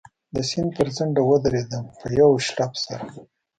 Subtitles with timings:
[0.35, 3.05] د سیند پر څنډه و درېدم، په یوه شړپ سره.